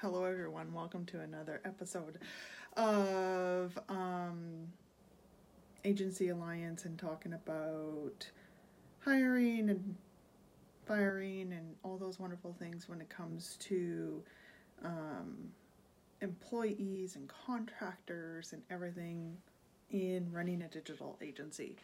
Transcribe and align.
hello 0.00 0.24
everyone. 0.24 0.72
Welcome 0.72 1.04
to 1.06 1.20
another 1.20 1.60
episode 1.62 2.18
of 2.74 3.78
um, 3.90 4.66
Agency 5.84 6.30
Alliance 6.30 6.86
and 6.86 6.98
talking 6.98 7.34
about 7.34 8.26
hiring 9.00 9.68
and 9.68 9.94
firing 10.86 11.52
and 11.52 11.74
all 11.82 11.98
those 11.98 12.18
wonderful 12.18 12.56
things 12.58 12.88
when 12.88 13.02
it 13.02 13.10
comes 13.10 13.58
to 13.60 14.22
um, 14.82 15.50
employees 16.22 17.16
and 17.16 17.30
contractors 17.46 18.54
and 18.54 18.62
everything 18.70 19.36
in 19.90 20.26
running 20.32 20.62
a 20.62 20.68
digital 20.68 21.18
agency. 21.20 21.76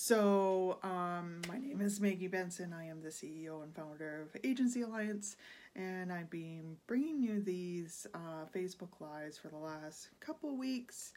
So, 0.00 0.78
um, 0.84 1.42
my 1.48 1.58
name 1.58 1.80
is 1.80 2.00
Maggie 2.00 2.28
Benson. 2.28 2.72
I 2.72 2.84
am 2.84 3.02
the 3.02 3.08
CEO 3.08 3.64
and 3.64 3.74
founder 3.74 4.22
of 4.22 4.40
Agency 4.44 4.82
Alliance, 4.82 5.34
and 5.74 6.12
I've 6.12 6.30
been 6.30 6.76
bringing 6.86 7.20
you 7.20 7.42
these 7.42 8.06
uh, 8.14 8.46
Facebook 8.54 9.00
Lives 9.00 9.38
for 9.38 9.48
the 9.48 9.56
last 9.56 10.10
couple 10.20 10.56
weeks. 10.56 11.14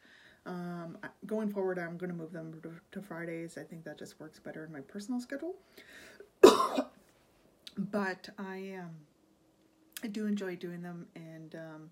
Um, 0.47 0.97
going 1.27 1.51
forward, 1.51 1.77
I'm 1.77 1.95
going 1.95 2.09
to 2.09 2.15
move 2.15 2.31
them 2.31 2.59
to, 2.63 2.71
to 2.93 3.05
Fridays. 3.05 3.55
I 3.55 3.61
think 3.61 3.83
that 3.83 3.99
just 3.99 4.19
works 4.19 4.39
better 4.39 4.65
in 4.65 4.73
my 4.73 4.81
personal 4.81 5.21
schedule. 5.21 5.53
but 7.77 8.29
I 8.39 8.77
um, 8.79 8.95
I 10.03 10.07
do 10.07 10.25
enjoy 10.25 10.55
doing 10.55 10.81
them, 10.81 11.05
and 11.15 11.53
um, 11.53 11.91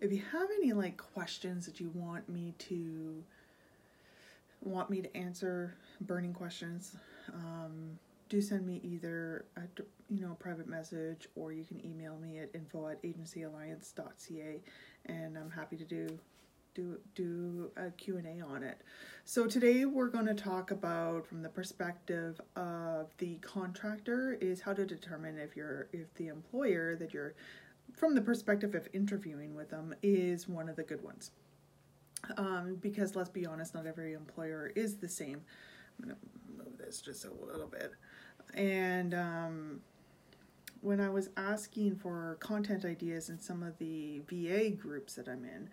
if 0.00 0.10
you 0.10 0.22
have 0.32 0.48
any 0.56 0.72
like 0.72 0.96
questions 0.96 1.66
that 1.66 1.78
you 1.78 1.90
want 1.94 2.26
me 2.30 2.54
to 2.70 3.22
want 4.62 4.90
me 4.90 5.02
to 5.02 5.16
answer 5.16 5.74
burning 6.00 6.32
questions, 6.32 6.96
um, 7.34 7.98
do 8.28 8.40
send 8.40 8.66
me 8.66 8.80
either 8.82 9.44
a 9.56 9.62
you 10.08 10.20
know 10.20 10.34
private 10.38 10.66
message 10.66 11.28
or 11.34 11.52
you 11.52 11.64
can 11.64 11.84
email 11.84 12.16
me 12.16 12.38
at 12.38 12.50
info 12.54 12.88
at 12.88 13.02
agencyalliance.ca 13.02 14.60
and 15.06 15.36
I'm 15.36 15.50
happy 15.50 15.76
to 15.76 15.84
do 15.84 16.18
do 16.74 16.98
do 17.14 17.70
a 17.76 17.90
Q&A 17.90 18.40
on 18.40 18.62
it. 18.62 18.80
So 19.24 19.46
today 19.46 19.84
we're 19.84 20.08
going 20.08 20.26
to 20.26 20.34
talk 20.34 20.70
about 20.70 21.26
from 21.26 21.42
the 21.42 21.48
perspective 21.48 22.40
of 22.56 23.10
the 23.18 23.36
contractor 23.36 24.38
is 24.40 24.60
how 24.60 24.72
to 24.72 24.86
determine 24.86 25.38
if 25.38 25.54
you're 25.56 25.88
if 25.92 26.12
the 26.14 26.28
employer 26.28 26.96
that 26.96 27.12
you're 27.12 27.34
from 27.92 28.14
the 28.14 28.22
perspective 28.22 28.74
of 28.74 28.88
interviewing 28.94 29.54
with 29.54 29.68
them 29.68 29.94
is 30.02 30.48
one 30.48 30.68
of 30.68 30.76
the 30.76 30.82
good 30.82 31.02
ones 31.02 31.32
um, 32.36 32.76
because 32.80 33.16
let's 33.16 33.30
be 33.30 33.46
honest, 33.46 33.74
not 33.74 33.86
every 33.86 34.12
employer 34.14 34.72
is 34.74 34.96
the 34.96 35.08
same. 35.08 35.40
I'm 36.02 36.10
to 36.10 36.16
move 36.56 36.78
this 36.78 37.00
just 37.00 37.24
a 37.24 37.30
little 37.32 37.66
bit. 37.66 37.92
And 38.54 39.14
um, 39.14 39.80
when 40.80 41.00
I 41.00 41.08
was 41.10 41.30
asking 41.36 41.96
for 41.96 42.36
content 42.40 42.84
ideas 42.84 43.28
in 43.28 43.40
some 43.40 43.62
of 43.62 43.78
the 43.78 44.22
VA 44.28 44.70
groups 44.70 45.14
that 45.14 45.28
I'm 45.28 45.44
in, 45.44 45.68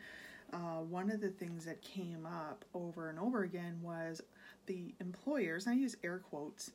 uh, 0.54 0.82
one 0.82 1.12
of 1.12 1.22
the 1.22 1.30
things 1.30 1.66
that 1.66 1.82
came 1.82 2.26
up 2.26 2.66
over 2.74 3.10
and 3.10 3.20
over 3.20 3.44
again 3.44 3.80
was 3.82 4.22
the 4.66 4.94
employers, 5.00 5.68
I 5.68 5.74
use 5.74 5.96
air 6.04 6.20
quotes, 6.20 6.72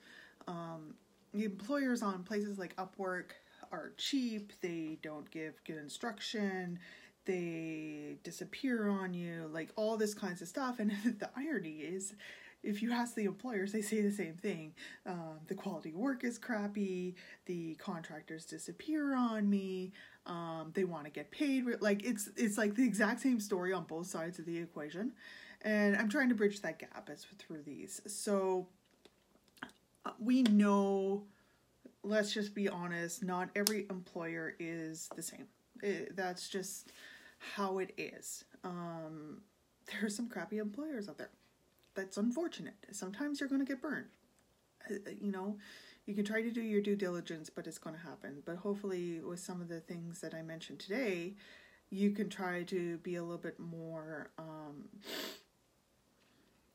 um, 0.46 0.94
the 1.32 1.44
employers 1.44 2.02
on 2.02 2.22
places 2.22 2.58
like 2.58 2.76
Upwork 2.76 3.30
are 3.72 3.92
cheap, 3.96 4.52
they 4.60 4.98
don't 5.02 5.28
give 5.30 5.62
good 5.64 5.78
instruction, 5.78 6.78
they 7.24 8.16
disappear 8.22 8.88
on 8.88 9.14
you, 9.14 9.48
like 9.52 9.70
all 9.76 9.96
this 9.96 10.14
kinds 10.14 10.42
of 10.42 10.48
stuff. 10.48 10.78
And 10.78 10.90
the 11.18 11.30
irony 11.36 11.78
is, 11.78 12.14
if 12.64 12.82
you 12.82 12.92
ask 12.92 13.14
the 13.14 13.24
employers, 13.24 13.72
they 13.72 13.82
say 13.82 14.00
the 14.00 14.10
same 14.10 14.34
thing. 14.34 14.72
Um, 15.06 15.40
the 15.46 15.54
quality 15.54 15.90
of 15.90 15.96
work 15.96 16.24
is 16.24 16.38
crappy. 16.38 17.14
The 17.46 17.74
contractors 17.74 18.44
disappear 18.46 19.14
on 19.14 19.48
me. 19.48 19.92
Um, 20.26 20.70
they 20.74 20.84
want 20.84 21.04
to 21.04 21.10
get 21.10 21.30
paid. 21.30 21.64
Like 21.80 22.04
it's 22.04 22.30
it's 22.36 22.56
like 22.56 22.74
the 22.74 22.84
exact 22.84 23.20
same 23.20 23.40
story 23.40 23.72
on 23.72 23.84
both 23.84 24.06
sides 24.06 24.38
of 24.38 24.46
the 24.46 24.56
equation, 24.58 25.12
and 25.62 25.96
I'm 25.96 26.08
trying 26.08 26.30
to 26.30 26.34
bridge 26.34 26.62
that 26.62 26.78
gap 26.78 27.10
as 27.12 27.26
through 27.38 27.62
these. 27.62 28.00
So 28.06 28.66
uh, 30.04 30.10
we 30.18 30.42
know. 30.42 31.24
Let's 32.02 32.34
just 32.34 32.54
be 32.54 32.68
honest. 32.68 33.22
Not 33.22 33.48
every 33.54 33.86
employer 33.90 34.54
is 34.58 35.08
the 35.16 35.22
same. 35.22 35.46
It, 35.82 36.16
that's 36.16 36.48
just 36.48 36.90
how 37.54 37.78
it 37.78 37.92
is. 37.96 38.44
Um, 38.62 39.42
there 39.90 40.06
are 40.06 40.10
some 40.10 40.28
crappy 40.28 40.58
employers 40.58 41.08
out 41.08 41.18
there. 41.18 41.30
That's 41.94 42.16
unfortunate. 42.16 42.74
Sometimes 42.92 43.40
you're 43.40 43.48
going 43.48 43.64
to 43.64 43.70
get 43.70 43.82
burned. 43.82 44.06
Uh, 44.90 44.94
uh, 44.94 45.10
you 45.20 45.30
know, 45.30 45.58
you 46.06 46.14
can 46.14 46.24
try 46.24 46.42
to 46.42 46.50
do 46.50 46.60
your 46.60 46.80
due 46.80 46.96
diligence, 46.96 47.50
but 47.50 47.66
it's 47.66 47.78
going 47.78 47.94
to 47.96 48.02
happen. 48.02 48.42
But 48.44 48.56
hopefully, 48.56 49.20
with 49.20 49.40
some 49.40 49.60
of 49.60 49.68
the 49.68 49.80
things 49.80 50.20
that 50.20 50.34
I 50.34 50.42
mentioned 50.42 50.80
today, 50.80 51.34
you 51.90 52.10
can 52.10 52.28
try 52.28 52.64
to 52.64 52.98
be 52.98 53.16
a 53.16 53.22
little 53.22 53.38
bit 53.38 53.60
more 53.60 54.30
um, 54.38 54.88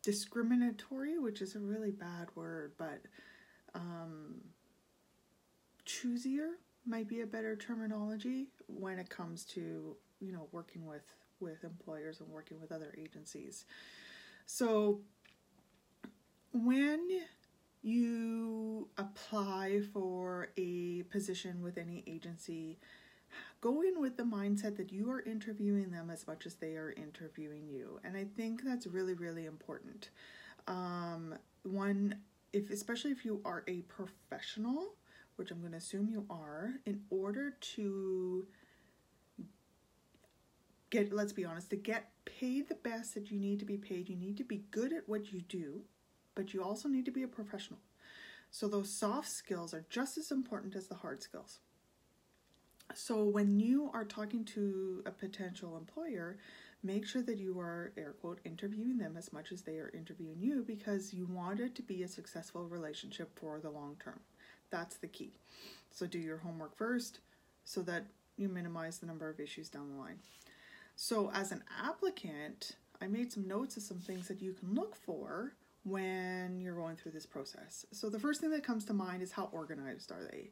discriminatory, 0.03 1.19
which 1.19 1.41
is 1.41 1.56
a 1.56 1.59
really 1.59 1.91
bad 1.91 2.30
word, 2.36 2.74
but 2.78 3.01
um, 3.75 4.36
choosier 5.86 6.51
might 6.86 7.07
be 7.07 7.22
a 7.22 7.28
better 7.28 7.56
terminology 7.56 8.47
when 8.68 8.97
it 8.97 9.09
comes 9.09 9.44
to 9.44 9.96
you 10.19 10.31
know 10.31 10.47
working 10.52 10.85
with 10.85 11.03
with 11.40 11.63
employers 11.63 12.19
and 12.19 12.30
working 12.30 12.59
with 12.59 12.72
other 12.72 12.94
agencies. 12.97 13.66
So 14.46 15.02
when 16.52 17.07
you 17.81 18.90
apply 18.97 19.81
for 19.94 20.50
a 20.57 21.03
position 21.03 21.62
with 21.62 21.78
any 21.78 22.03
agency 22.07 22.78
go 23.62 23.81
in 23.81 24.02
with 24.02 24.18
the 24.18 24.24
mindset 24.24 24.75
that 24.78 24.91
you 24.91 25.09
are 25.12 25.22
interviewing 25.22 25.91
them 25.91 26.09
as 26.09 26.28
much 26.28 26.46
as 26.46 26.56
they 26.56 26.75
are 26.75 26.94
interviewing 26.97 27.68
you. 27.68 28.00
And 28.03 28.18
i 28.18 28.25
think 28.36 28.63
that's 28.63 28.88
really 28.88 29.13
really 29.13 29.46
important. 29.46 30.09
Um, 30.68 31.36
one 31.63 32.16
if 32.53 32.69
especially 32.69 33.12
if 33.12 33.25
you 33.25 33.41
are 33.46 33.63
a 33.68 33.81
professional 33.84 34.94
which 35.36 35.51
i'm 35.51 35.59
going 35.59 35.72
to 35.72 35.78
assume 35.78 36.09
you 36.09 36.25
are 36.30 36.74
in 36.86 37.01
order 37.09 37.56
to 37.75 38.46
get 40.89 41.13
let's 41.13 41.33
be 41.33 41.45
honest 41.45 41.69
to 41.69 41.75
get 41.75 42.09
paid 42.25 42.67
the 42.67 42.75
best 42.75 43.13
that 43.13 43.31
you 43.31 43.39
need 43.39 43.59
to 43.59 43.66
be 43.66 43.77
paid 43.77 44.09
you 44.09 44.16
need 44.16 44.38
to 44.38 44.44
be 44.44 44.63
good 44.72 44.94
at 44.94 45.07
what 45.07 45.31
you 45.31 45.41
do 45.41 45.81
but 46.39 46.53
you 46.53 46.63
also 46.63 46.88
need 46.88 47.03
to 47.03 47.11
be 47.11 47.23
a 47.23 47.27
professional. 47.27 47.79
So 48.50 48.69
those 48.69 48.89
soft 48.89 49.27
skills 49.27 49.73
are 49.73 49.85
just 49.89 50.17
as 50.17 50.31
important 50.31 50.73
as 50.73 50.88
the 50.88 50.95
hard 50.95 51.22
skills. 51.22 51.59
So 52.95 53.25
when 53.25 53.59
you 53.59 53.91
are 53.94 54.05
talking 54.05 54.45
to 54.45 55.03
a 55.05 55.11
potential 55.11 55.77
employer 55.77 56.38
make 56.81 57.06
sure 57.06 57.21
that 57.21 57.38
you 57.38 57.59
are 57.59 57.91
air 57.97 58.16
quote 58.21 58.39
interviewing 58.45 58.97
them 58.97 59.17
as 59.17 59.33
much 59.33 59.51
as 59.51 59.63
they 59.63 59.79
are 59.79 59.91
interviewing 59.94 60.38
you 60.39 60.63
because 60.66 61.13
you 61.13 61.25
want 61.25 61.59
it 61.59 61.75
to 61.75 61.81
be 61.81 62.03
a 62.03 62.07
successful 62.07 62.69
relationship 62.69 63.38
for 63.38 63.59
the 63.59 63.69
long 63.69 63.97
term. 64.01 64.21
That's 64.69 64.95
the 64.95 65.07
key. 65.07 65.33
So 65.91 66.07
do 66.07 66.19
your 66.19 66.38
homework 66.38 66.77
first 66.77 67.19
so 67.66 67.81
that 67.81 68.06
you 68.38 68.47
minimize 68.47 68.97
the 68.97 69.07
number 69.07 69.29
of 69.29 69.41
issues 69.41 69.67
down 69.67 69.89
the 69.89 70.00
line 70.00 70.19
so, 71.01 71.31
as 71.33 71.53
an 71.53 71.63
applicant, 71.81 72.75
I 73.01 73.07
made 73.07 73.31
some 73.31 73.47
notes 73.47 73.77
of 73.77 73.83
some 73.83 73.99
things 73.99 74.27
that 74.27 74.41
you 74.41 74.51
can 74.51 74.75
look 74.75 74.97
for 74.97 75.53
when 75.85 76.59
you're 76.59 76.75
going 76.75 76.97
through 76.97 77.13
this 77.13 77.25
process. 77.25 77.85
So, 77.93 78.09
the 78.09 78.19
first 78.19 78.41
thing 78.41 78.51
that 78.51 78.65
comes 78.65 78.83
to 78.83 78.93
mind 78.93 79.21
is 79.21 79.31
how 79.31 79.45
organized 79.53 80.11
are 80.11 80.21
they? 80.29 80.49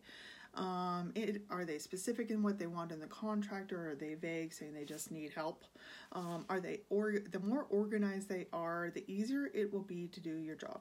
Um, 0.53 1.12
it, 1.16 1.41
are 1.50 1.66
they 1.66 1.80
specific 1.80 2.31
in 2.31 2.44
what 2.44 2.59
they 2.59 2.66
want 2.66 2.94
in 2.94 3.02
the 3.02 3.07
contract, 3.07 3.74
or 3.74 3.90
are 3.90 3.96
they 3.96 4.13
vague, 4.13 4.53
saying 4.53 4.74
they 4.74 4.86
just 4.86 5.12
need 5.12 5.34
help? 5.34 5.66
Um, 6.13 6.46
are 6.50 6.62
they 6.62 6.80
or 6.90 7.16
the 7.30 7.40
more 7.40 7.68
organized 7.69 8.30
they 8.30 8.47
are, 8.53 8.90
the 8.96 9.03
easier 9.06 9.50
it 9.53 9.74
will 9.74 9.84
be 9.84 10.07
to 10.07 10.22
do 10.22 10.38
your 10.38 10.56
job. 10.56 10.80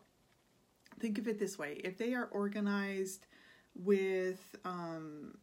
Think 1.01 1.19
of 1.19 1.27
it 1.27 1.41
this 1.41 1.59
way: 1.59 1.81
if 1.83 1.99
they 1.99 2.15
are 2.15 2.27
organized 2.27 3.27
with 3.75 4.55
um, 4.65 5.37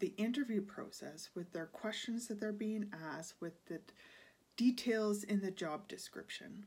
the 0.00 0.14
interview 0.16 0.62
process 0.62 1.30
with 1.34 1.52
their 1.52 1.66
questions 1.66 2.26
that 2.26 2.40
they're 2.40 2.52
being 2.52 2.90
asked, 2.92 3.34
with 3.40 3.64
the 3.66 3.80
details 4.56 5.22
in 5.24 5.40
the 5.40 5.50
job 5.50 5.88
description, 5.88 6.64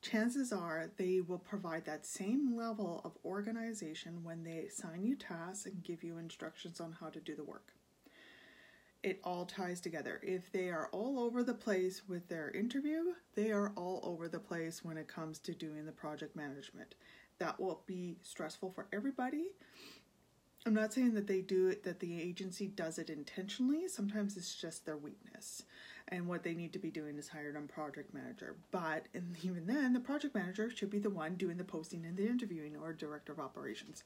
chances 0.00 0.52
are 0.52 0.90
they 0.96 1.20
will 1.20 1.38
provide 1.38 1.84
that 1.84 2.06
same 2.06 2.56
level 2.56 3.00
of 3.04 3.18
organization 3.24 4.22
when 4.22 4.44
they 4.44 4.58
assign 4.58 5.04
you 5.04 5.16
tasks 5.16 5.66
and 5.66 5.82
give 5.82 6.02
you 6.02 6.18
instructions 6.18 6.80
on 6.80 6.96
how 7.00 7.08
to 7.08 7.20
do 7.20 7.34
the 7.34 7.44
work. 7.44 7.72
It 9.02 9.20
all 9.22 9.44
ties 9.44 9.80
together. 9.80 10.20
If 10.24 10.50
they 10.50 10.70
are 10.70 10.88
all 10.90 11.20
over 11.20 11.44
the 11.44 11.54
place 11.54 12.02
with 12.08 12.28
their 12.28 12.50
interview, 12.50 13.12
they 13.34 13.52
are 13.52 13.72
all 13.76 14.00
over 14.02 14.28
the 14.28 14.40
place 14.40 14.84
when 14.84 14.96
it 14.96 15.06
comes 15.06 15.38
to 15.40 15.52
doing 15.52 15.86
the 15.86 15.92
project 15.92 16.34
management. 16.34 16.94
That 17.38 17.60
will 17.60 17.82
be 17.86 18.16
stressful 18.22 18.72
for 18.72 18.88
everybody 18.92 19.46
I'm 20.66 20.74
not 20.74 20.92
saying 20.92 21.14
that 21.14 21.26
they 21.26 21.40
do 21.40 21.68
it, 21.68 21.84
that 21.84 22.00
the 22.00 22.20
agency 22.20 22.66
does 22.66 22.98
it 22.98 23.10
intentionally. 23.10 23.88
Sometimes 23.88 24.36
it's 24.36 24.54
just 24.54 24.84
their 24.84 24.96
weakness. 24.96 25.62
And 26.08 26.26
what 26.26 26.42
they 26.42 26.54
need 26.54 26.72
to 26.72 26.78
be 26.78 26.90
doing 26.90 27.18
is 27.18 27.28
hired 27.28 27.56
on 27.56 27.68
project 27.68 28.12
manager. 28.14 28.56
But 28.70 29.06
and 29.14 29.36
even 29.42 29.66
then, 29.66 29.92
the 29.92 30.00
project 30.00 30.34
manager 30.34 30.70
should 30.70 30.90
be 30.90 30.98
the 30.98 31.10
one 31.10 31.34
doing 31.36 31.56
the 31.56 31.64
posting 31.64 32.04
and 32.04 32.16
the 32.16 32.26
interviewing 32.26 32.76
or 32.76 32.92
director 32.92 33.32
of 33.32 33.40
operations. 33.40 34.04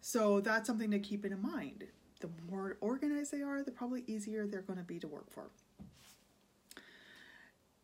So 0.00 0.40
that's 0.40 0.66
something 0.66 0.90
to 0.92 0.98
keep 0.98 1.24
in 1.24 1.40
mind. 1.40 1.84
the 2.20 2.30
more 2.50 2.76
organized 2.80 3.32
they 3.32 3.42
are, 3.42 3.62
the 3.62 3.70
probably 3.70 4.04
easier 4.06 4.46
they're 4.46 4.60
going 4.62 4.78
to 4.78 4.84
be 4.84 4.98
to 4.98 5.06
work 5.08 5.30
for. 5.30 5.50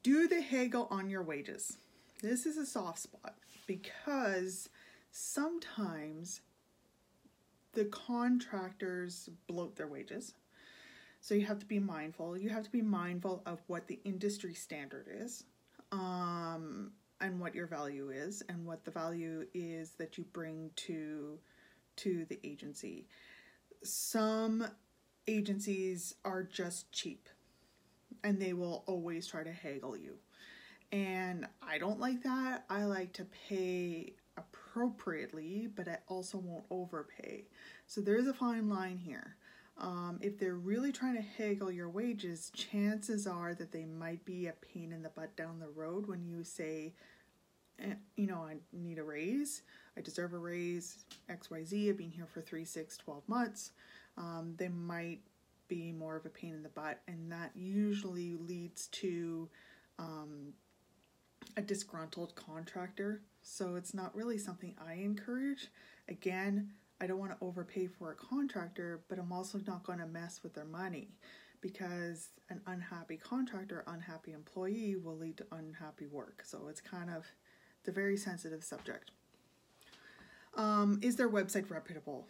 Do 0.03 0.29
they 0.29 0.43
haggle 0.43 0.89
on 0.91 1.09
your 1.09 1.23
wages? 1.23 1.79
This 2.23 2.47
is 2.47 2.57
a 2.57 2.67
soft 2.67 2.99
spot 3.01 3.35
because 3.67 4.69
sometimes 5.11 6.41
the 7.75 7.87
contractors 7.87 9.29
bloat 9.47 9.77
their 9.77 9.89
wages. 9.89 10.35
So 11.21 11.35
you 11.35 11.47
have 11.47 11.59
to 11.61 11.67
be 11.67 11.79
mindful. 11.79 12.37
You 12.37 12.51
have 12.51 12.65
to 12.65 12.71
be 12.71 12.83
mindful 12.83 13.43
of 13.47 13.63
what 13.67 13.87
the 13.89 13.99
industry 14.05 14.55
standard 14.55 15.09
is. 15.11 15.45
Um, 15.91 16.93
and 17.21 17.41
what 17.41 17.55
your 17.55 17.67
value 17.67 18.11
is 18.11 18.43
and 18.49 18.67
what 18.67 18.85
the 18.85 18.91
value 18.91 19.47
is 19.55 19.93
that 19.93 20.19
you 20.19 20.25
bring 20.33 20.71
to 20.77 21.39
to 21.97 22.27
the 22.27 22.39
agency. 22.45 23.07
Some 23.83 24.67
agencies 25.27 26.15
are 26.25 26.43
just 26.43 26.91
cheap 26.93 27.29
and 28.25 28.41
they 28.41 28.53
will 28.53 28.83
always 28.87 29.27
try 29.27 29.43
to 29.43 29.53
haggle 29.53 29.97
you. 29.97 30.17
And 30.93 31.47
I 31.63 31.79
don't 31.79 32.01
like 32.01 32.23
that. 32.25 32.65
I 32.69 32.85
like 32.85 33.13
to 33.15 33.27
pay 33.49 34.15
appropriately, 34.37 35.69
but 35.75 35.89
I 35.89 35.99
also 36.09 36.39
won't 36.39 36.65
overpay. 36.71 37.45
So 37.87 38.01
there's 38.01 38.27
a 38.27 38.35
fine 38.35 38.69
line 38.69 38.99
here. 38.99 39.37
Um, 39.77 40.19
if 40.23 40.39
they're 40.39 40.55
really 40.55 40.93
trying 40.93 41.17
to 41.17 41.23
haggle 41.23 41.71
your 41.71 41.89
wages, 41.89 42.51
chances 42.55 43.27
are 43.27 43.55
that 43.55 43.73
they 43.73 43.85
might 43.85 44.25
be 44.25 44.47
a 44.47 44.53
pain 44.53 44.93
in 44.93 45.03
the 45.03 45.09
butt 45.09 45.37
down 45.37 45.59
the 45.59 45.69
road 45.69 46.07
when 46.07 46.25
you 46.25 46.45
say, 46.45 46.95
eh, 47.81 47.95
you 48.17 48.27
know, 48.27 48.39
I 48.39 48.57
need 48.73 48.99
a 48.99 49.03
raise, 49.03 49.63
I 49.97 50.01
deserve 50.01 50.33
a 50.33 50.39
raise, 50.39 51.05
XYZ, 51.29 51.89
I've 51.89 51.99
been 51.99 52.11
here 52.11 52.27
for 52.33 52.41
three, 52.41 52.65
six, 52.65 52.97
12 52.97 53.29
months. 53.29 53.73
Um, 54.17 54.55
they 54.57 54.69
might 54.69 55.21
be 55.67 55.93
more 55.93 56.17
of 56.17 56.25
a 56.25 56.29
pain 56.29 56.55
in 56.55 56.63
the 56.63 56.69
butt, 56.69 57.01
and 57.09 57.33
that 57.33 57.51
usually 57.55 58.35
leads 58.35 58.87
to 58.89 59.49
um, 59.99 60.53
a 61.57 61.63
disgruntled 61.63 62.35
contractor. 62.35 63.23
So 63.45 63.77
it's 63.77 63.93
not 63.93 64.17
really 64.17 64.39
something 64.39 64.75
I 64.85 64.95
encourage. 64.95 65.69
Again, 66.09 66.71
I 67.01 67.07
don't 67.07 67.19
want 67.19 67.39
to 67.39 67.45
overpay 67.45 67.89
for 67.89 68.11
a 68.11 68.15
contractor, 68.15 69.03
but 69.09 69.19
I'm 69.19 69.33
also 69.33 69.61
not 69.67 69.85
going 69.85 69.99
to 69.99 70.07
mess 70.07 70.43
with 70.43 70.55
their 70.55 70.65
money 70.65 71.11
because 71.61 72.31
an 72.49 72.63
unhappy 72.67 73.19
contractor, 73.19 73.85
unhappy 73.87 74.33
employee 74.33 74.97
will 74.97 75.17
lead 75.17 75.37
to 75.37 75.47
unhappy 75.53 76.07
work. 76.07 76.43
So 76.45 76.69
it's 76.69 76.81
kind 76.81 77.11
of 77.11 77.27
a 77.87 77.93
very 77.93 78.17
sensitive 78.17 78.65
subject. 78.65 79.11
Um, 80.57 80.99
is 81.03 81.17
their 81.17 81.29
website 81.29 81.71
reputable? 81.71 82.27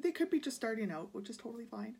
They 0.00 0.12
could 0.12 0.30
be 0.30 0.40
just 0.40 0.56
starting 0.56 0.90
out, 0.90 1.10
which 1.12 1.28
is 1.28 1.36
totally 1.36 1.66
fine. 1.66 1.96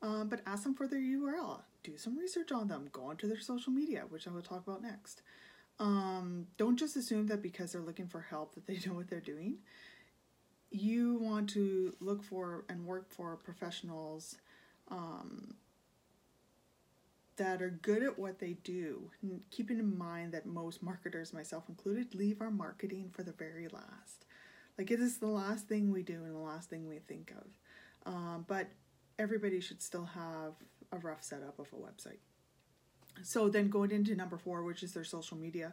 Um, 0.00 0.28
but 0.28 0.42
ask 0.46 0.62
them 0.62 0.74
for 0.74 0.86
their 0.86 1.00
URL. 1.00 1.62
Do 1.82 1.96
some 1.96 2.16
research 2.16 2.52
on 2.52 2.68
them. 2.68 2.88
Go 2.92 3.04
onto 3.04 3.26
their 3.26 3.40
social 3.40 3.72
media, 3.72 4.04
which 4.08 4.28
I 4.28 4.30
will 4.30 4.42
talk 4.42 4.66
about 4.66 4.82
next. 4.82 5.22
Um, 5.78 6.46
don't 6.56 6.78
just 6.78 6.96
assume 6.96 7.26
that 7.26 7.42
because 7.42 7.72
they're 7.72 7.82
looking 7.82 8.08
for 8.08 8.20
help 8.20 8.54
that 8.54 8.66
they 8.66 8.78
know 8.86 8.94
what 8.94 9.08
they're 9.08 9.20
doing 9.20 9.58
you 10.70 11.18
want 11.18 11.50
to 11.50 11.94
look 12.00 12.22
for 12.22 12.64
and 12.68 12.86
work 12.86 13.10
for 13.10 13.36
professionals 13.36 14.36
um, 14.88 15.54
that 17.36 17.60
are 17.62 17.70
good 17.70 18.02
at 18.02 18.18
what 18.18 18.38
they 18.38 18.54
do, 18.64 19.10
keeping 19.50 19.78
in 19.78 19.96
mind 19.96 20.32
that 20.32 20.46
most 20.46 20.82
marketers, 20.82 21.32
myself 21.32 21.64
included, 21.68 22.14
leave 22.14 22.40
our 22.40 22.50
marketing 22.50 23.10
for 23.12 23.22
the 23.22 23.32
very 23.32 23.68
last. 23.68 24.24
Like 24.78 24.90
it 24.90 25.00
is 25.00 25.18
the 25.18 25.26
last 25.26 25.68
thing 25.68 25.92
we 25.92 26.02
do 26.02 26.24
and 26.24 26.34
the 26.34 26.38
last 26.38 26.70
thing 26.70 26.88
we 26.88 26.98
think 26.98 27.32
of. 27.36 28.12
Um, 28.12 28.44
but 28.46 28.68
everybody 29.18 29.60
should 29.60 29.82
still 29.82 30.04
have 30.06 30.54
a 30.92 30.98
rough 30.98 31.22
setup 31.22 31.58
of 31.58 31.66
a 31.72 31.76
website. 31.76 32.18
So 33.22 33.48
then 33.48 33.68
going 33.68 33.90
into 33.90 34.14
number 34.14 34.38
four, 34.38 34.62
which 34.62 34.82
is 34.82 34.92
their 34.92 35.04
social 35.04 35.36
media 35.36 35.72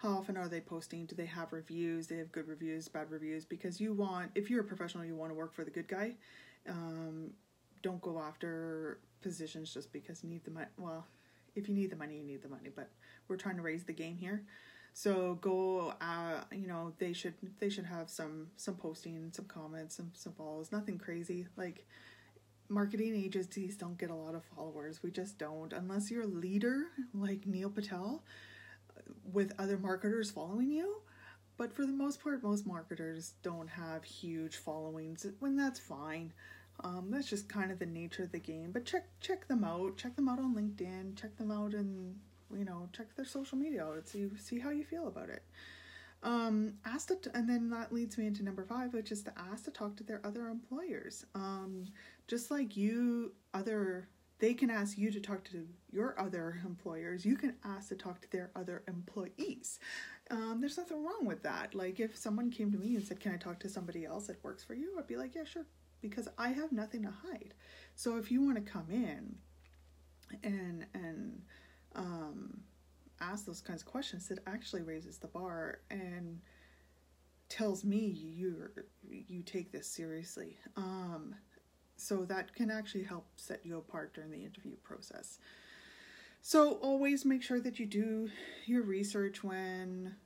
how 0.00 0.12
often 0.12 0.38
are 0.38 0.48
they 0.48 0.60
posting? 0.60 1.04
Do 1.04 1.14
they 1.14 1.26
have 1.26 1.52
reviews? 1.52 2.06
They 2.06 2.16
have 2.16 2.32
good 2.32 2.48
reviews 2.48 2.88
bad 2.88 3.10
reviews? 3.10 3.44
Because 3.44 3.80
you 3.80 3.92
want 3.92 4.30
if 4.34 4.48
you're 4.48 4.62
a 4.62 4.64
professional 4.64 5.04
you 5.04 5.14
want 5.14 5.30
to 5.30 5.34
work 5.34 5.52
for 5.52 5.62
the 5.62 5.70
good 5.70 5.88
guy. 5.88 6.14
Um, 6.66 7.32
don't 7.82 8.00
go 8.00 8.18
after 8.18 8.98
positions 9.20 9.74
just 9.74 9.92
because 9.92 10.24
you 10.24 10.30
need 10.30 10.44
the 10.44 10.50
money 10.50 10.66
well 10.78 11.06
if 11.54 11.68
you 11.68 11.74
need 11.74 11.90
the 11.90 11.96
money 11.96 12.16
you 12.16 12.24
need 12.24 12.42
the 12.42 12.48
money 12.48 12.70
but 12.74 12.90
we're 13.28 13.36
trying 13.36 13.56
to 13.56 13.62
raise 13.62 13.84
the 13.84 13.92
game 13.92 14.16
here. 14.16 14.42
So 14.94 15.38
go 15.42 15.92
uh 16.00 16.44
you 16.50 16.66
know 16.66 16.94
they 16.98 17.12
should 17.12 17.34
they 17.58 17.68
should 17.68 17.84
have 17.84 18.08
some 18.08 18.46
some 18.56 18.76
posting 18.76 19.30
some 19.32 19.44
comments 19.44 19.96
some 19.96 20.12
some 20.14 20.32
follows 20.32 20.72
nothing 20.72 20.96
crazy. 20.96 21.46
Like 21.58 21.86
marketing 22.70 23.14
agencies 23.16 23.76
don't 23.76 23.98
get 23.98 24.10
a 24.10 24.14
lot 24.14 24.34
of 24.34 24.44
followers 24.44 25.02
we 25.02 25.10
just 25.10 25.38
don't 25.38 25.72
unless 25.72 26.10
you're 26.10 26.22
a 26.22 26.26
leader 26.26 26.84
like 27.12 27.46
neil 27.46 27.68
patel 27.68 28.22
with 29.32 29.52
other 29.58 29.78
marketers 29.78 30.30
following 30.30 30.70
you. 30.70 31.02
But 31.56 31.72
for 31.72 31.84
the 31.84 31.92
most 31.92 32.22
part, 32.22 32.42
most 32.42 32.66
marketers 32.66 33.34
don't 33.42 33.68
have 33.68 34.02
huge 34.04 34.56
followings, 34.56 35.26
when 35.40 35.56
that's 35.56 35.78
fine. 35.78 36.32
Um, 36.82 37.08
that's 37.10 37.28
just 37.28 37.48
kind 37.48 37.70
of 37.70 37.78
the 37.78 37.86
nature 37.86 38.22
of 38.22 38.32
the 38.32 38.38
game. 38.38 38.70
But 38.72 38.86
check 38.86 39.06
check 39.20 39.46
them 39.46 39.64
out. 39.64 39.98
Check 39.98 40.16
them 40.16 40.28
out 40.28 40.38
on 40.38 40.54
LinkedIn. 40.54 41.20
Check 41.20 41.36
them 41.36 41.50
out 41.50 41.74
and 41.74 42.18
you 42.56 42.64
know 42.64 42.88
check 42.96 43.14
their 43.14 43.26
social 43.26 43.58
media 43.58 43.84
out. 43.84 44.08
See 44.08 44.30
see 44.38 44.58
how 44.58 44.70
you 44.70 44.84
feel 44.84 45.06
about 45.06 45.28
it. 45.28 45.42
Um, 46.22 46.74
ask 46.84 47.08
to, 47.08 47.30
and 47.34 47.48
then 47.48 47.70
that 47.70 47.92
leads 47.92 48.18
me 48.18 48.26
into 48.26 48.42
number 48.42 48.64
five, 48.64 48.92
which 48.92 49.10
is 49.10 49.22
to 49.22 49.32
ask 49.38 49.64
to 49.64 49.70
talk 49.70 49.96
to 49.96 50.04
their 50.04 50.20
other 50.24 50.48
employers. 50.48 51.24
Um, 51.34 51.86
just 52.28 52.50
like 52.50 52.76
you, 52.76 53.32
other 53.54 54.08
they 54.40 54.54
can 54.54 54.70
ask 54.70 54.96
you 54.96 55.10
to 55.10 55.20
talk 55.20 55.44
to 55.44 55.66
your 55.92 56.18
other 56.18 56.60
employers. 56.64 57.26
You 57.26 57.36
can 57.36 57.54
ask 57.62 57.90
to 57.90 57.94
talk 57.94 58.22
to 58.22 58.30
their 58.30 58.50
other 58.56 58.82
employees. 58.88 59.78
Um, 60.30 60.58
there's 60.60 60.78
nothing 60.78 61.04
wrong 61.04 61.26
with 61.26 61.42
that. 61.42 61.74
Like 61.74 62.00
if 62.00 62.16
someone 62.16 62.50
came 62.50 62.72
to 62.72 62.78
me 62.78 62.96
and 62.96 63.04
said, 63.04 63.20
"Can 63.20 63.32
I 63.32 63.36
talk 63.36 63.60
to 63.60 63.68
somebody 63.68 64.04
else 64.04 64.26
that 64.26 64.42
works 64.42 64.64
for 64.64 64.74
you?" 64.74 64.96
I'd 64.98 65.06
be 65.06 65.16
like, 65.16 65.34
"Yeah, 65.34 65.44
sure," 65.44 65.66
because 66.00 66.28
I 66.38 66.48
have 66.48 66.72
nothing 66.72 67.02
to 67.02 67.10
hide. 67.10 67.54
So 67.94 68.16
if 68.16 68.30
you 68.30 68.42
want 68.42 68.56
to 68.56 68.72
come 68.72 68.86
in 68.90 69.36
and 70.42 70.86
and 70.94 71.42
um, 71.94 72.60
ask 73.20 73.44
those 73.44 73.60
kinds 73.60 73.82
of 73.82 73.88
questions, 73.88 74.30
it 74.30 74.38
actually 74.46 74.82
raises 74.82 75.18
the 75.18 75.28
bar 75.28 75.80
and 75.90 76.40
tells 77.48 77.84
me 77.84 77.98
you 77.98 78.68
you 79.10 79.42
take 79.42 79.72
this 79.72 79.86
seriously. 79.86 80.58
Um, 80.76 81.34
so 81.96 82.24
that 82.24 82.54
can 82.54 82.70
actually 82.70 83.04
help 83.04 83.26
set 83.36 83.60
you 83.64 83.76
apart 83.76 84.14
during 84.14 84.30
the 84.30 84.44
interview 84.44 84.76
process. 84.82 85.38
So 86.40 86.74
always 86.74 87.26
make 87.26 87.42
sure 87.42 87.60
that 87.60 87.78
you 87.78 87.84
do 87.84 88.30
your 88.64 88.82
research 88.82 89.44
when 89.44 90.16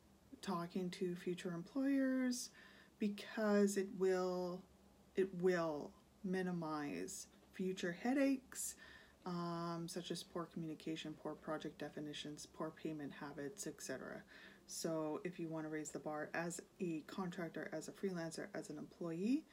talking 0.40 0.90
to 0.90 1.16
future 1.16 1.52
employers 1.52 2.50
because 2.99 3.76
it 3.76 3.88
will 3.99 4.62
it 5.16 5.28
will 5.40 5.90
minimize 6.23 7.26
future 7.52 7.97
headaches 8.02 8.76
um, 9.85 9.88
such 9.88 10.11
as 10.11 10.23
poor 10.23 10.49
communication, 10.53 11.14
poor 11.23 11.35
project 11.35 11.79
definitions, 11.79 12.47
poor 12.47 12.71
payment 12.71 13.12
habits, 13.21 13.67
etc. 13.67 14.23
So 14.67 15.21
if 15.25 15.38
you 15.38 15.49
want 15.49 15.67
to 15.67 15.69
raise 15.69 15.91
the 15.91 15.99
bar 15.99 16.31
as 16.35 16.61
a 16.81 17.00
contractor, 17.07 17.69
as 17.73 17.88
a 17.88 17.93
freelancer, 17.93 18.47
as 18.55 18.71
an 18.71 18.79
employee, 18.79 19.45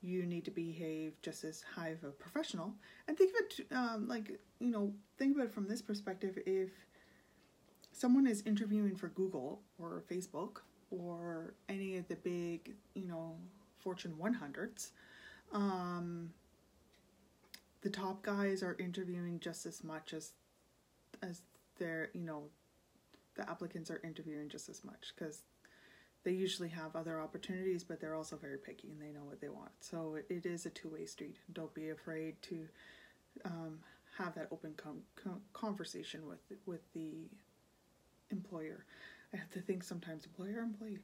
you 0.00 0.24
need 0.26 0.44
to 0.44 0.50
behave 0.50 1.20
just 1.22 1.44
as 1.44 1.62
high 1.74 1.88
of 1.88 2.04
a 2.04 2.10
professional. 2.10 2.72
And 3.08 3.18
think 3.18 3.32
of 3.32 3.58
it 3.58 3.66
um, 3.72 4.08
like, 4.08 4.38
you 4.60 4.70
know, 4.70 4.92
think 5.18 5.34
about 5.34 5.48
it 5.48 5.52
from 5.52 5.66
this 5.66 5.82
perspective. 5.82 6.38
If 6.46 6.70
someone 7.92 8.26
is 8.26 8.42
interviewing 8.46 8.94
for 8.94 9.08
Google 9.08 9.60
or 9.78 10.04
Facebook 10.10 10.58
or 10.90 11.54
any 11.68 11.96
of 11.96 12.06
the 12.08 12.16
big, 12.16 12.74
you 12.94 13.06
know, 13.06 13.34
Fortune 13.78 14.14
100s, 14.20 14.92
um, 15.52 16.30
the 17.82 17.90
top 17.90 18.22
guys 18.22 18.62
are 18.62 18.76
interviewing 18.78 19.40
just 19.40 19.66
as 19.66 19.82
much 19.82 20.12
as 20.12 20.32
as 21.22 21.42
their, 21.78 22.10
you 22.14 22.20
know, 22.20 22.44
the 23.36 23.48
applicants 23.48 23.90
are 23.90 24.00
interviewing 24.04 24.48
just 24.48 24.68
as 24.68 24.84
much 24.84 25.12
because 25.14 25.42
they 26.24 26.32
usually 26.32 26.68
have 26.68 26.94
other 26.94 27.20
opportunities, 27.20 27.82
but 27.82 28.00
they're 28.00 28.14
also 28.14 28.36
very 28.36 28.58
picky 28.58 28.90
and 28.90 29.00
they 29.00 29.10
know 29.10 29.24
what 29.24 29.40
they 29.40 29.48
want. 29.48 29.70
So 29.80 30.18
it 30.28 30.44
is 30.44 30.66
a 30.66 30.70
two 30.70 30.88
way 30.88 31.06
street. 31.06 31.36
Don't 31.52 31.72
be 31.74 31.88
afraid 31.88 32.40
to 32.42 32.68
um, 33.44 33.78
have 34.18 34.34
that 34.34 34.48
open 34.50 34.74
com- 34.76 35.40
conversation 35.52 36.26
with 36.28 36.40
with 36.66 36.80
the 36.92 37.28
employer. 38.30 38.84
I 39.32 39.36
have 39.36 39.50
to 39.50 39.60
think 39.60 39.84
sometimes 39.84 40.26
employer 40.26 40.60
employee. 40.60 40.98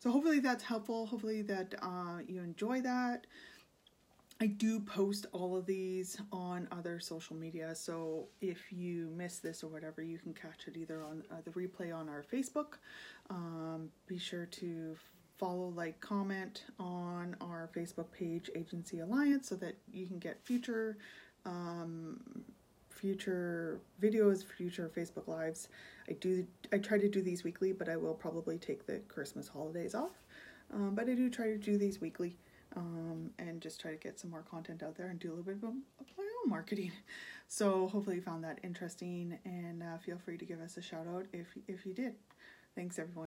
So 0.00 0.10
hopefully 0.10 0.40
that's 0.40 0.62
helpful. 0.62 1.06
Hopefully 1.06 1.42
that 1.42 1.74
uh, 1.82 2.18
you 2.26 2.42
enjoy 2.42 2.82
that. 2.82 3.26
I 4.42 4.46
do 4.46 4.80
post 4.80 5.26
all 5.32 5.54
of 5.54 5.66
these 5.66 6.18
on 6.32 6.66
other 6.72 6.98
social 6.98 7.36
media, 7.36 7.74
so 7.74 8.28
if 8.40 8.72
you 8.72 9.10
miss 9.14 9.38
this 9.38 9.62
or 9.62 9.68
whatever, 9.68 10.02
you 10.02 10.16
can 10.16 10.32
catch 10.32 10.66
it 10.66 10.78
either 10.78 11.04
on 11.04 11.22
uh, 11.30 11.36
the 11.44 11.50
replay 11.50 11.94
on 11.94 12.08
our 12.08 12.24
Facebook. 12.32 12.78
Um, 13.28 13.90
be 14.06 14.16
sure 14.18 14.46
to 14.46 14.96
follow, 15.36 15.68
like, 15.76 16.00
comment 16.00 16.64
on 16.78 17.36
our 17.42 17.68
Facebook 17.76 18.10
page, 18.12 18.48
Agency 18.56 19.00
Alliance, 19.00 19.46
so 19.46 19.56
that 19.56 19.76
you 19.92 20.06
can 20.06 20.18
get 20.18 20.42
future 20.42 20.96
um, 21.44 22.20
future 22.88 23.80
videos, 24.00 24.42
future 24.42 24.90
Facebook 24.94 25.28
lives. 25.28 25.68
I 26.08 26.12
do 26.14 26.46
I 26.72 26.78
try 26.78 26.96
to 26.98 27.08
do 27.08 27.20
these 27.20 27.44
weekly, 27.44 27.72
but 27.72 27.90
I 27.90 27.96
will 27.96 28.14
probably 28.14 28.56
take 28.56 28.86
the 28.86 29.00
Christmas 29.08 29.48
holidays 29.48 29.94
off. 29.94 30.22
Um, 30.72 30.94
but 30.94 31.08
I 31.08 31.14
do 31.14 31.28
try 31.28 31.46
to 31.46 31.58
do 31.58 31.76
these 31.76 32.00
weekly 32.00 32.36
um, 32.76 33.30
and 33.38 33.60
just 33.60 33.80
try 33.80 33.90
to 33.90 33.96
get 33.96 34.18
some 34.18 34.30
more 34.30 34.42
content 34.42 34.82
out 34.82 34.96
there 34.96 35.08
and 35.08 35.18
do 35.18 35.28
a 35.28 35.34
little 35.34 35.44
bit 35.44 35.56
of 35.56 35.62
my 35.62 35.68
own 36.44 36.50
marketing. 36.50 36.92
So 37.52 37.88
hopefully 37.88 38.14
you 38.14 38.22
found 38.22 38.44
that 38.44 38.60
interesting 38.62 39.36
and 39.44 39.82
uh, 39.82 39.98
feel 39.98 40.18
free 40.24 40.38
to 40.38 40.44
give 40.44 40.60
us 40.60 40.76
a 40.76 40.82
shout 40.82 41.08
out 41.12 41.26
if 41.32 41.48
if 41.66 41.84
you 41.84 41.92
did. 41.92 42.14
Thanks 42.76 42.96
everyone. 42.96 43.29